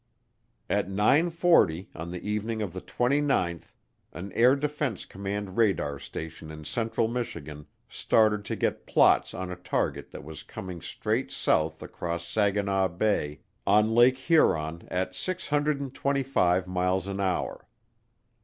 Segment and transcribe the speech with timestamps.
[0.67, 3.71] At nine forty on the evening of the twenty ninth
[4.13, 9.55] an Air Defense Command radar station in central Michigan started to get plots on a
[9.55, 17.07] target that was coming straight south across Saginaw Bay on Lake Huron at 625 miles
[17.07, 17.67] an hour.